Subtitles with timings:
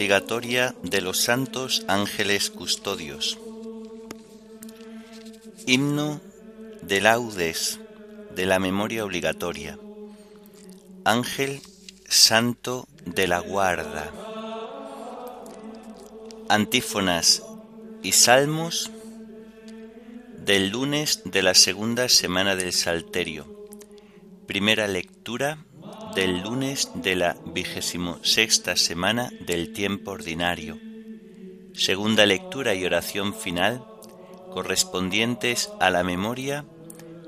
[0.00, 3.38] obligatoria de los santos ángeles custodios.
[5.66, 6.22] Himno
[6.80, 7.80] de laudes
[8.30, 9.78] de la memoria obligatoria.
[11.04, 11.60] Ángel
[12.08, 14.10] Santo de la Guarda.
[16.48, 17.42] Antífonas
[18.02, 18.90] y salmos
[20.38, 23.44] del lunes de la segunda semana del Salterio.
[24.46, 25.58] Primera lectura
[26.14, 30.78] del lunes de la vigésimo sexta semana del tiempo ordinario.
[31.74, 33.84] Segunda lectura y oración final
[34.52, 36.64] correspondientes a la memoria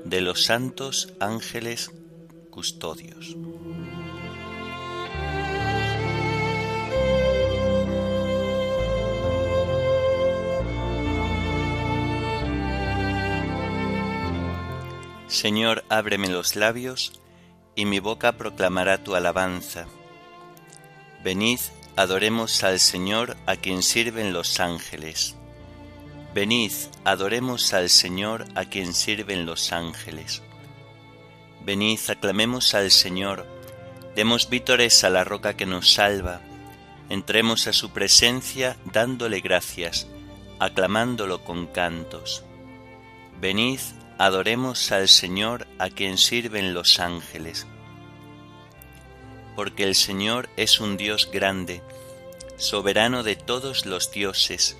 [0.03, 1.91] de los santos ángeles
[2.49, 3.37] custodios.
[15.27, 17.22] Señor, ábreme los labios,
[17.75, 19.85] y mi boca proclamará tu alabanza.
[21.23, 21.59] Venid,
[21.95, 25.35] adoremos al Señor a quien sirven los ángeles.
[26.33, 26.71] Venid,
[27.03, 30.41] adoremos al Señor a quien sirven los ángeles.
[31.63, 33.47] Venid, aclamemos al Señor,
[34.15, 36.41] demos vítores a la roca que nos salva,
[37.09, 40.07] entremos a su presencia dándole gracias,
[40.59, 42.43] aclamándolo con cantos.
[43.39, 43.79] Venid,
[44.23, 47.67] Adoremos al Señor a quien sirven los ángeles.
[49.53, 51.83] Porque el Señor es un Dios grande,
[52.55, 54.77] soberano de todos los dioses.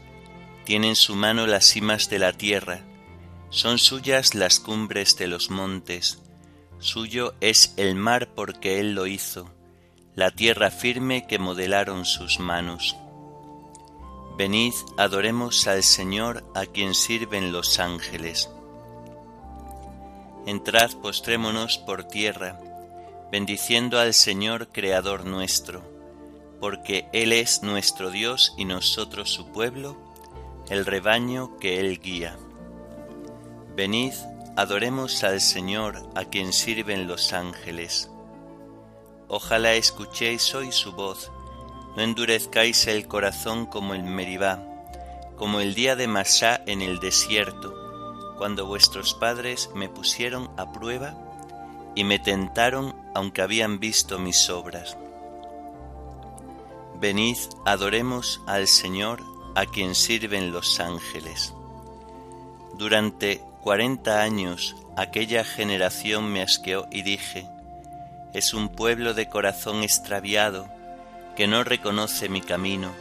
[0.64, 2.86] Tiene en su mano las cimas de la tierra,
[3.49, 6.21] son suyas las cumbres de los montes.
[6.80, 9.52] Suyo es el mar porque Él lo hizo,
[10.15, 12.95] la tierra firme que modelaron sus manos.
[14.37, 18.49] Venid, adoremos al Señor a quien sirven los ángeles.
[20.45, 22.59] Entrad, postrémonos por tierra,
[23.31, 25.81] bendiciendo al Señor Creador nuestro,
[26.59, 29.95] porque Él es nuestro Dios y nosotros su pueblo,
[30.70, 32.37] el rebaño que Él guía.
[33.73, 34.11] Venid,
[34.58, 38.10] adoremos al Señor a quien sirven los ángeles.
[39.30, 41.31] Ojalá escuchéis hoy su voz,
[41.95, 44.60] no endurezcáis el corazón como el Meribá,
[45.37, 47.83] como el día de Masá en el desierto,
[48.43, 51.15] cuando vuestros padres me pusieron a prueba
[51.95, 54.98] y me tentaron aunque habían visto mis obras.
[56.99, 59.23] Venid, adoremos al Señor
[59.55, 61.54] a quien sirven los ángeles.
[62.77, 67.48] Durante cuarenta años aquella generación me asqueó y dije,
[68.33, 70.67] es un pueblo de corazón extraviado
[71.37, 72.92] que no reconoce mi camino.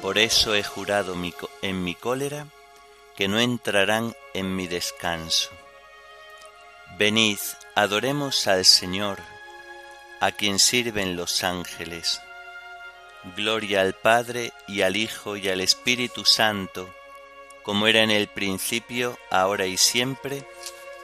[0.00, 1.14] Por eso he jurado
[1.60, 2.46] en mi cólera
[3.14, 5.50] que no entrarán en mi descanso.
[6.98, 7.38] Venid,
[7.74, 9.18] adoremos al Señor,
[10.20, 12.20] a quien sirven los ángeles.
[13.36, 16.92] Gloria al Padre y al Hijo y al Espíritu Santo,
[17.62, 20.46] como era en el principio, ahora y siempre,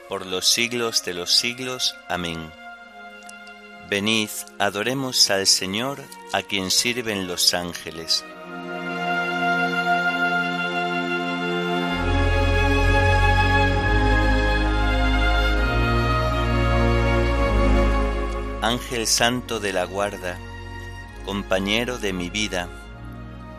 [0.07, 1.95] por los siglos de los siglos.
[2.07, 2.51] Amén.
[3.89, 8.23] Venid, adoremos al Señor, a quien sirven los ángeles.
[18.63, 20.37] Ángel Santo de la guarda,
[21.25, 22.69] compañero de mi vida,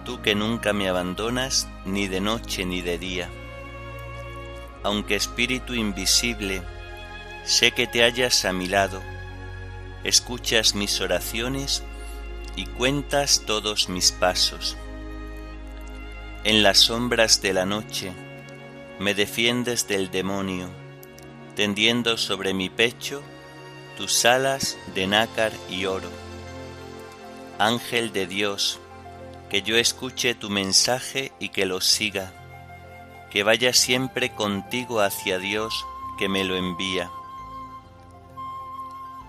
[0.04, 3.28] tú que nunca me abandonas ni de noche ni de día.
[4.84, 6.62] Aunque espíritu invisible,
[7.44, 9.02] sé que te hallas a mi lado,
[10.04, 11.82] escuchas mis oraciones
[12.54, 14.76] y cuentas todos mis pasos.
[16.44, 18.12] En las sombras de la noche
[19.00, 20.69] me defiendes del demonio,
[21.56, 23.25] tendiendo sobre mi pecho
[23.96, 26.08] tus alas de nácar y oro.
[27.58, 28.80] Ángel de Dios,
[29.50, 32.32] que yo escuche tu mensaje y que lo siga,
[33.30, 35.84] que vaya siempre contigo hacia Dios
[36.18, 37.10] que me lo envía.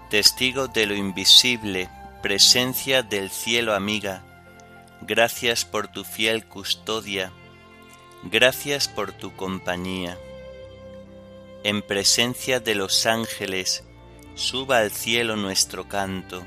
[0.10, 1.90] Testigo de lo invisible,
[2.22, 4.24] presencia del cielo amiga,
[5.02, 7.32] gracias por tu fiel custodia,
[8.24, 10.18] gracias por tu compañía.
[11.64, 13.84] En presencia de los ángeles,
[14.36, 16.44] Suba al cielo nuestro canto.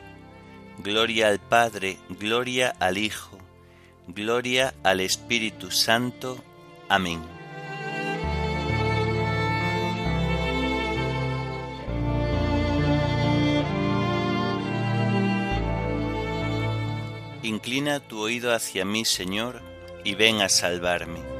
[0.78, 3.38] Gloria al Padre, gloria al Hijo,
[4.08, 6.42] gloria al Espíritu Santo.
[6.88, 7.22] Amén.
[17.44, 19.62] Inclina tu oído hacia mí, Señor,
[20.02, 21.35] y ven a salvarme.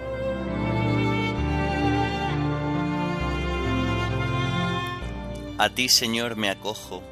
[5.59, 7.03] A ti Señor me acojo,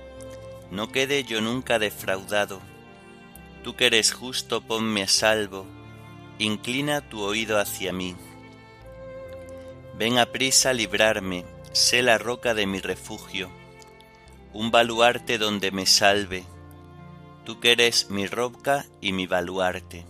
[0.70, 2.60] no quede yo nunca defraudado.
[3.62, 5.66] Tú que eres justo, ponme a salvo,
[6.38, 8.14] inclina tu oído hacia mí.
[9.96, 13.50] Ven a prisa a librarme, sé la roca de mi refugio,
[14.52, 16.44] un baluarte donde me salve,
[17.44, 20.04] tú que eres mi roca y mi baluarte.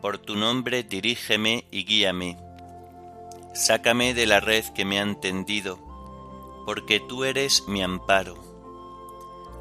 [0.00, 2.38] Por tu nombre dirígeme y guíame.
[3.54, 5.89] Sácame de la red que me han tendido,
[6.64, 8.36] porque tú eres mi amparo.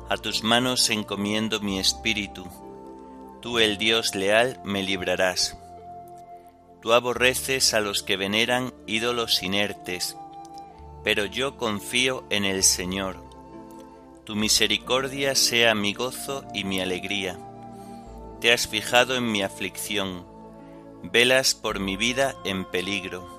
[0.09, 2.47] A tus manos encomiendo mi espíritu,
[3.41, 5.57] tú el Dios leal me librarás.
[6.81, 10.17] Tú aborreces a los que veneran ídolos inertes,
[11.03, 13.17] pero yo confío en el Señor.
[14.23, 17.37] Tu misericordia sea mi gozo y mi alegría.
[18.41, 20.25] Te has fijado en mi aflicción,
[21.03, 23.38] velas por mi vida en peligro.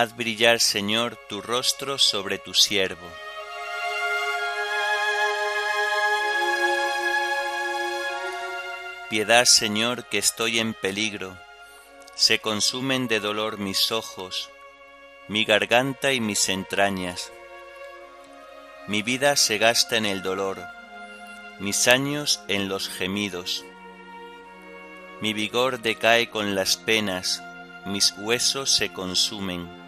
[0.00, 3.10] Haz brillar, Señor, tu rostro sobre tu siervo
[9.10, 11.36] Piedad, Señor, que estoy en peligro.
[12.14, 14.50] Se consumen de dolor mis ojos,
[15.26, 17.32] mi garganta y mis entrañas.
[18.86, 20.64] Mi vida se gasta en el dolor,
[21.58, 23.64] mis años en los gemidos.
[25.20, 27.42] Mi vigor decae con las penas,
[27.84, 29.87] mis huesos se consumen.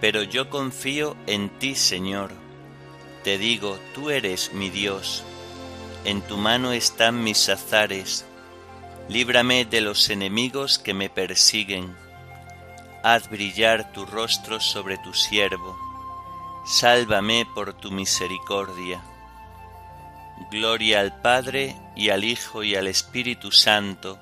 [0.00, 2.32] Pero yo confío en ti, Señor.
[3.24, 5.24] Te digo, tú eres mi Dios,
[6.04, 8.24] en tu mano están mis azares,
[9.10, 11.94] líbrame de los enemigos que me persiguen,
[13.02, 15.76] haz brillar tu rostro sobre tu siervo,
[16.64, 19.02] sálvame por tu misericordia.
[20.50, 24.18] Gloria al Padre y al Hijo y al Espíritu Santo,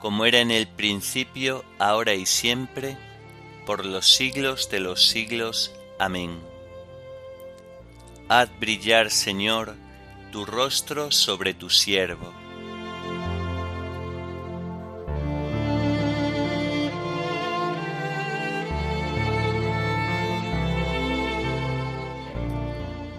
[0.00, 2.96] como era en el principio, ahora y siempre,
[3.66, 5.72] por los siglos de los siglos.
[5.98, 6.40] Amén.
[8.28, 9.74] Haz brillar, Señor,
[10.32, 12.32] tu rostro sobre tu siervo.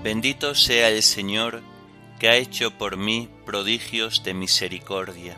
[0.03, 1.61] Bendito sea el Señor
[2.17, 5.37] que ha hecho por mí prodigios de misericordia.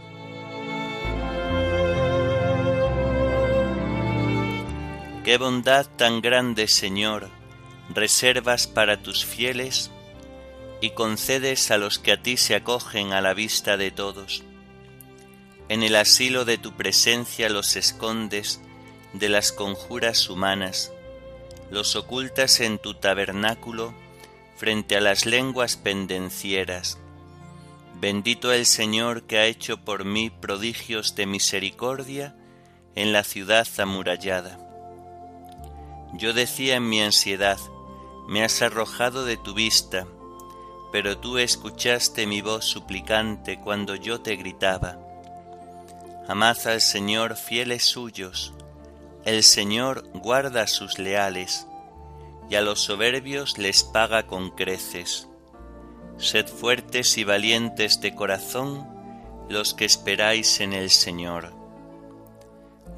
[5.29, 7.29] Qué bondad tan grande, Señor,
[7.93, 9.91] reservas para tus fieles
[10.81, 14.43] y concedes a los que a ti se acogen a la vista de todos.
[15.67, 18.59] En el asilo de tu presencia los escondes
[19.13, 20.91] de las conjuras humanas,
[21.69, 23.93] los ocultas en tu tabernáculo
[24.57, 26.97] frente a las lenguas pendencieras.
[28.01, 32.35] Bendito el Señor que ha hecho por mí prodigios de misericordia
[32.95, 34.68] en la ciudad amurallada.
[36.13, 37.59] Yo decía en mi ansiedad,
[38.27, 40.07] me has arrojado de tu vista,
[40.91, 44.97] pero tú escuchaste mi voz suplicante cuando yo te gritaba.
[46.27, 48.53] Amad al Señor fieles suyos,
[49.25, 51.67] el Señor guarda a sus leales,
[52.49, 55.27] y a los soberbios les paga con creces.
[56.17, 58.87] Sed fuertes y valientes de corazón
[59.49, 61.58] los que esperáis en el Señor.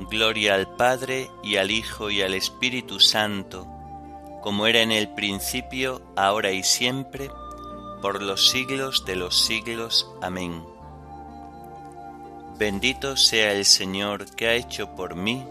[0.10, 3.67] Gloria al Padre y al Hijo y al Espíritu Santo,
[4.41, 7.29] como era en el principio, ahora y siempre,
[8.01, 10.10] por los siglos de los siglos.
[10.22, 10.63] Amén.
[12.58, 15.46] Bendito sea el Señor que ha hecho por mí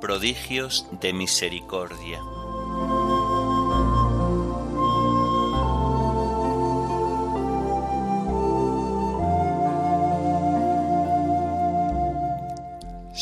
[0.00, 2.20] prodigios de misericordia.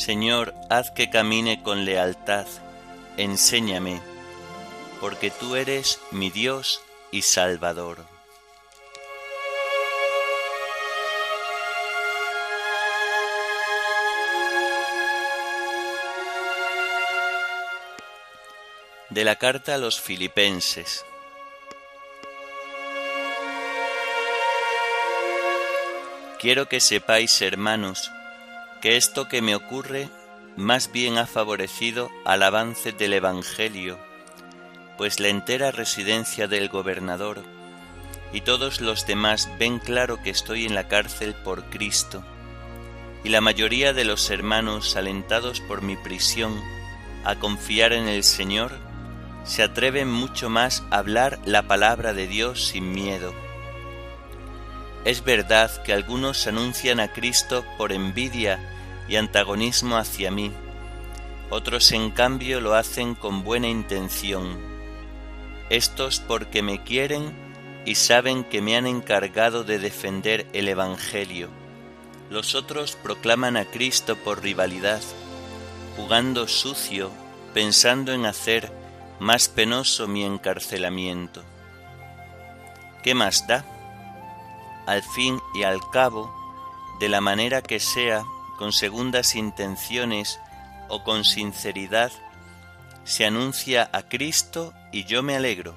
[0.05, 2.45] Señor, haz que camine con lealtad,
[3.17, 4.03] enséñame,
[5.01, 8.05] porque tú eres mi Dios y Salvador.
[19.09, 21.07] De la carta a los filipenses.
[26.39, 28.11] Quiero que sepáis, hermanos,
[28.85, 30.11] que esto que me ocurre
[30.59, 33.99] más bien ha favorecido al avance del Evangelio,
[34.99, 37.43] pues la entera residencia del gobernador
[38.31, 42.23] y todos los demás ven claro que estoy en la cárcel por Cristo,
[43.25, 46.55] y la mayoría de los hermanos, alentados por mi prisión
[47.25, 48.73] a confiar en el Señor,
[49.45, 53.44] se atreven mucho más a hablar la palabra de Dios sin miedo
[55.05, 58.59] es verdad que algunos anuncian a Cristo por envidia
[59.09, 60.51] y antagonismo hacia mí,
[61.51, 64.59] otros en cambio lo hacen con buena intención,
[65.69, 67.33] estos porque me quieren
[67.85, 71.51] y saben que me han encargado de defender el Evangelio.
[72.31, 75.03] Los otros proclaman a Cristo por rivalidad,
[75.97, 77.11] jugando sucio,
[77.53, 78.73] pensando en hacer
[79.21, 81.43] más penoso mi encarcelamiento.
[83.03, 83.65] ¿Qué más da?
[84.87, 86.33] Al fin y al cabo,
[87.01, 88.25] de la manera que sea,
[88.59, 90.39] con segundas intenciones
[90.89, 92.13] o con sinceridad,
[93.05, 95.75] se anuncia a Cristo y yo me alegro.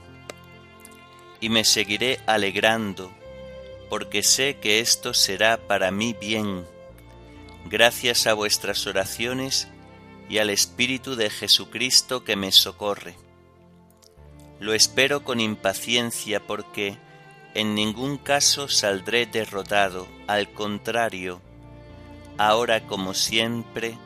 [1.39, 3.11] Y me seguiré alegrando,
[3.89, 6.65] porque sé que esto será para mí bien,
[7.65, 9.67] gracias a vuestras oraciones
[10.29, 13.15] y al Espíritu de Jesucristo que me socorre.
[14.59, 16.97] Lo espero con impaciencia porque,
[17.53, 21.41] en ningún caso saldré derrotado, al contrario,
[22.37, 23.97] ahora como siempre,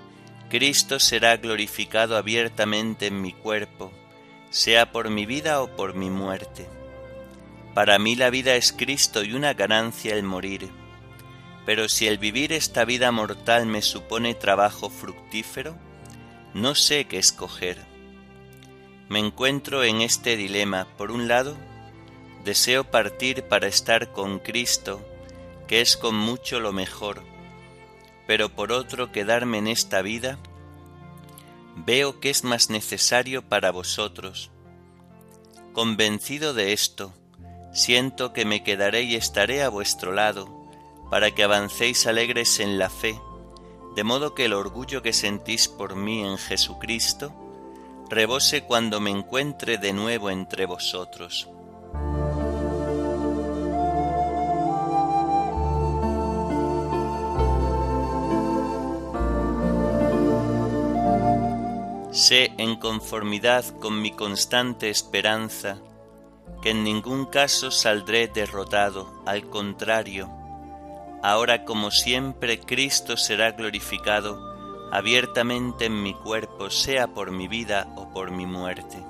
[0.49, 3.91] Cristo será glorificado abiertamente en mi cuerpo,
[4.49, 6.67] sea por mi vida o por mi muerte.
[7.73, 10.69] Para mí la vida es Cristo y una ganancia el morir.
[11.65, 15.75] Pero si el vivir esta vida mortal me supone trabajo fructífero,
[16.53, 17.77] no sé qué escoger.
[19.07, 21.55] Me encuentro en este dilema, por un lado,
[22.43, 24.99] Deseo partir para estar con Cristo,
[25.67, 27.21] que es con mucho lo mejor,
[28.25, 30.39] pero por otro quedarme en esta vida,
[31.75, 34.49] veo que es más necesario para vosotros.
[35.71, 37.13] Convencido de esto,
[37.73, 40.49] siento que me quedaré y estaré a vuestro lado,
[41.11, 43.19] para que avancéis alegres en la fe,
[43.95, 47.35] de modo que el orgullo que sentís por mí en Jesucristo
[48.09, 51.47] rebose cuando me encuentre de nuevo entre vosotros.
[62.21, 65.79] Sé en conformidad con mi constante esperanza
[66.61, 70.29] que en ningún caso saldré derrotado, al contrario,
[71.23, 74.39] ahora como siempre Cristo será glorificado
[74.91, 79.03] abiertamente en mi cuerpo, sea por mi vida o por mi muerte.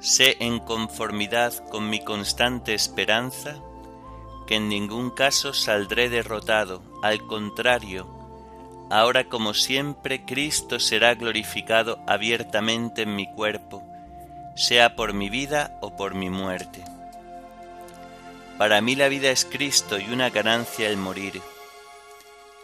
[0.00, 3.62] Sé en conformidad con mi constante esperanza
[4.48, 8.21] que en ningún caso saldré derrotado, al contrario,
[8.92, 13.82] ahora como siempre Cristo será glorificado abiertamente en mi cuerpo,
[14.54, 16.84] sea por mi vida o por mi muerte.
[18.58, 21.40] Para mí la vida es Cristo y una ganancia el morir.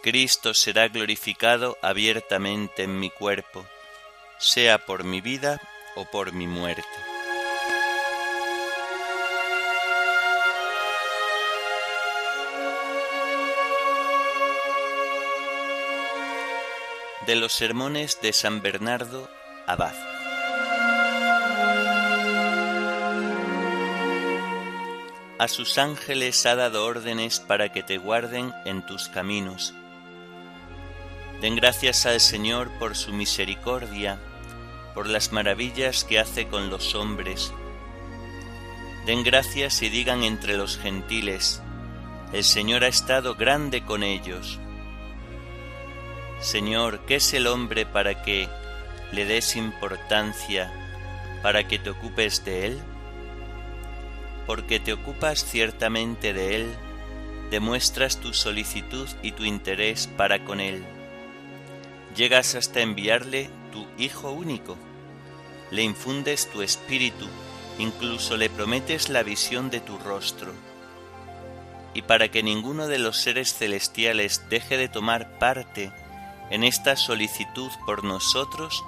[0.03, 3.65] Cristo será glorificado abiertamente en mi cuerpo,
[4.37, 5.59] sea por mi vida
[5.95, 7.08] o por mi muerte.
[17.29, 19.29] De los sermones de San Bernardo
[19.67, 19.93] Abad.
[25.37, 29.75] A sus ángeles ha dado órdenes para que te guarden en tus caminos.
[31.39, 34.17] Den gracias al Señor por su misericordia,
[34.95, 37.53] por las maravillas que hace con los hombres.
[39.05, 41.61] Den gracias y digan entre los gentiles,
[42.33, 44.59] el Señor ha estado grande con ellos
[46.41, 48.47] Señor, ¿qué es el hombre para que
[49.11, 50.71] le des importancia,
[51.41, 52.79] para que te ocupes de él?
[54.47, 56.73] Porque te ocupas ciertamente de él,
[57.51, 60.81] demuestras tu solicitud y tu interés para con él.
[62.15, 64.77] Llegas hasta enviarle tu Hijo único,
[65.71, 67.27] le infundes tu espíritu,
[67.79, 70.53] incluso le prometes la visión de tu rostro.
[71.93, 75.91] Y para que ninguno de los seres celestiales deje de tomar parte
[76.49, 78.83] en esta solicitud por nosotros,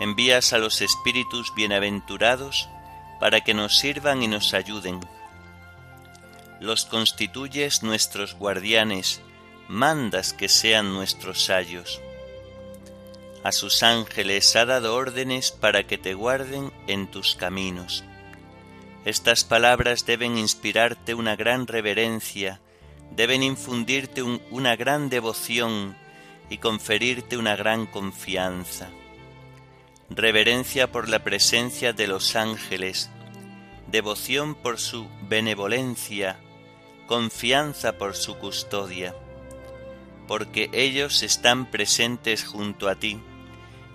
[0.00, 2.68] envías a los espíritus bienaventurados
[3.20, 5.00] para que nos sirvan y nos ayuden.
[6.60, 9.20] Los constituyes nuestros guardianes,
[9.68, 12.00] mandas que sean nuestros sayos.
[13.44, 18.04] A sus ángeles ha dado órdenes para que te guarden en tus caminos.
[19.04, 22.60] Estas palabras deben inspirarte una gran reverencia,
[23.10, 25.94] deben infundirte una gran devoción
[26.50, 28.88] y conferirte una gran confianza.
[30.10, 33.10] Reverencia por la presencia de los ángeles,
[33.90, 36.38] devoción por su benevolencia,
[37.06, 39.14] confianza por su custodia,
[40.26, 43.20] porque ellos están presentes junto a ti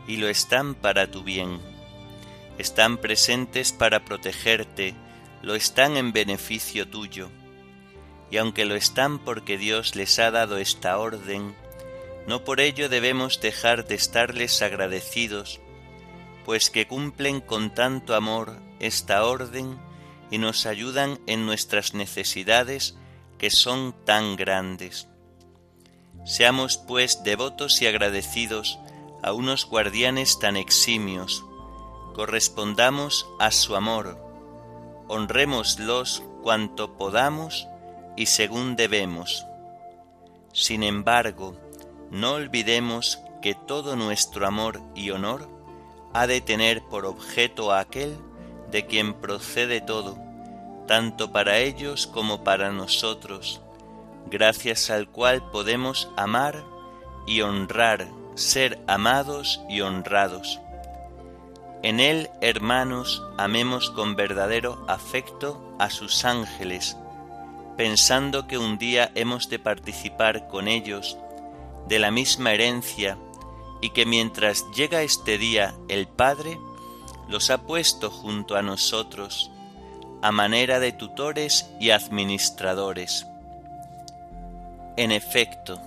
[0.07, 1.59] y lo están para tu bien.
[2.57, 4.93] Están presentes para protegerte,
[5.41, 7.29] lo están en beneficio tuyo.
[8.31, 11.55] Y aunque lo están porque Dios les ha dado esta orden,
[12.27, 15.59] no por ello debemos dejar de estarles agradecidos,
[16.45, 19.77] pues que cumplen con tanto amor esta orden
[20.31, 22.95] y nos ayudan en nuestras necesidades
[23.37, 25.07] que son tan grandes.
[26.25, 28.79] Seamos pues devotos y agradecidos
[29.23, 31.43] a unos guardianes tan eximios,
[32.13, 34.17] correspondamos a su amor,
[35.07, 37.67] honrémoslos cuanto podamos
[38.15, 39.45] y según debemos.
[40.53, 41.55] Sin embargo,
[42.11, 45.49] no olvidemos que todo nuestro amor y honor
[46.13, 48.17] ha de tener por objeto a aquel
[48.71, 50.17] de quien procede todo,
[50.87, 53.61] tanto para ellos como para nosotros,
[54.29, 56.63] gracias al cual podemos amar
[57.27, 60.59] y honrar ser amados y honrados.
[61.81, 66.97] En él, hermanos, amemos con verdadero afecto a sus ángeles,
[67.77, 71.17] pensando que un día hemos de participar con ellos
[71.89, 73.17] de la misma herencia
[73.81, 76.59] y que mientras llega este día el Padre
[77.27, 79.51] los ha puesto junto a nosotros
[80.21, 83.25] a manera de tutores y administradores.
[84.97, 85.81] En efecto,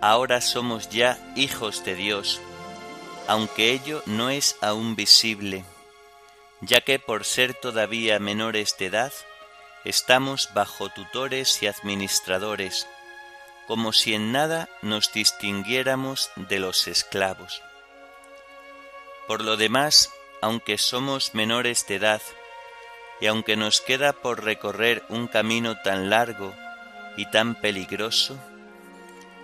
[0.00, 2.40] ahora somos ya hijos de Dios,
[3.26, 5.64] aunque ello no es aún visible,
[6.60, 9.12] ya que por ser todavía menores de edad,
[9.84, 12.86] estamos bajo tutores y administradores,
[13.68, 17.62] como si en nada nos distinguiéramos de los esclavos.
[19.26, 22.22] Por lo demás, aunque somos menores de edad,
[23.20, 26.54] y aunque nos queda por recorrer un camino tan largo
[27.18, 28.38] y tan peligroso,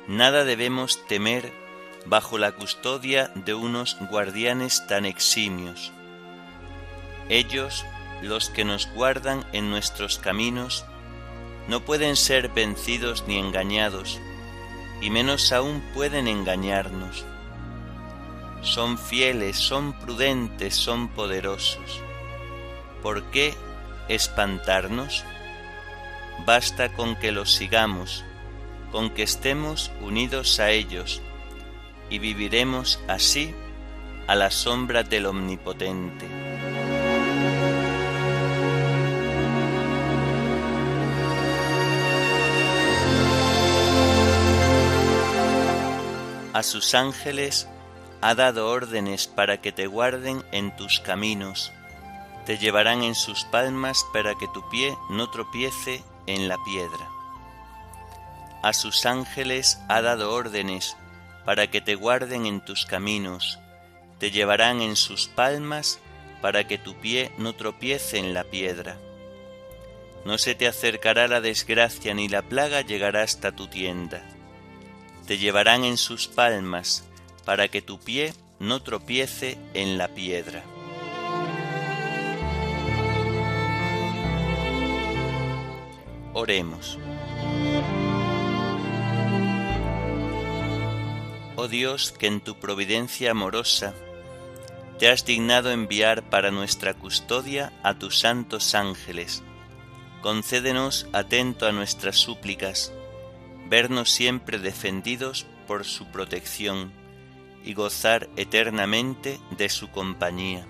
[0.09, 1.53] nada debemos temer
[2.07, 5.93] bajo la custodia de unos guardianes tan eximios.
[7.29, 7.85] Ellos,
[8.23, 10.87] los que nos guardan en nuestros caminos,
[11.69, 14.21] no pueden ser vencidos ni engañados,
[15.01, 17.25] y menos aún pueden engañarnos.
[18.63, 22.01] Son fieles, son prudentes, son poderosos.
[23.03, 23.55] ¿Por qué
[24.09, 25.25] espantarnos?
[26.47, 28.25] Basta con que los sigamos
[28.95, 31.21] con que estemos unidos a ellos
[32.11, 33.53] y viviremos así
[34.29, 36.29] a la sombra del Omnipotente.
[46.55, 47.69] A sus ángeles
[48.23, 51.71] ha dado órdenes para que te guarden en tus caminos,
[52.47, 57.15] te llevarán en sus palmas para que tu pie no tropiece en la piedra
[58.65, 60.97] a sus ángeles ha dado órdenes
[61.45, 63.59] para que te guarden en tus caminos,
[64.19, 65.99] te llevarán en sus palmas
[66.41, 68.97] para que tu pie no tropiece en la piedra.
[70.25, 74.23] No se te acercará la desgracia ni la plaga llegará hasta tu tienda.
[75.27, 77.05] Te llevarán en sus palmas
[77.45, 80.65] para que tu pie no tropiece en la piedra.
[86.35, 86.99] Oremos.
[91.57, 93.95] Oh Dios, que en tu providencia amorosa
[94.99, 99.43] te has dignado enviar para nuestra custodia a tus santos ángeles.
[100.21, 102.93] Concédenos, atento a nuestras súplicas,
[103.69, 106.93] vernos siempre defendidos por su protección
[107.65, 110.67] y gozar eternamente de su compañía.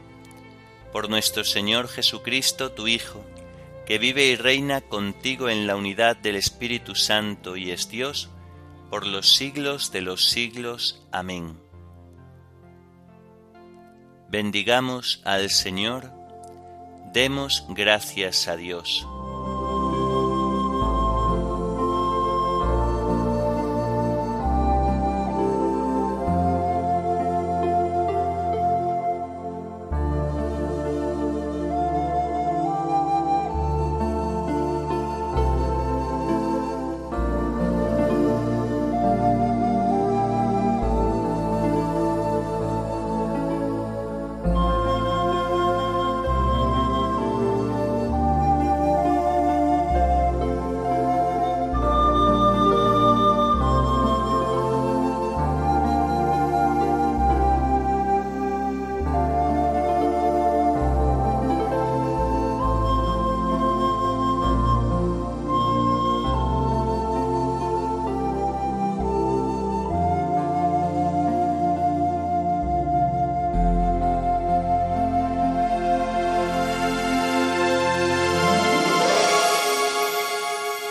[0.92, 3.24] Por nuestro Señor Jesucristo, tu Hijo,
[3.87, 8.30] que vive y reina contigo en la unidad del Espíritu Santo y es Dios,
[8.90, 11.02] por los siglos de los siglos.
[11.11, 11.59] Amén.
[14.28, 16.11] Bendigamos al Señor,
[17.12, 19.07] demos gracias a Dios.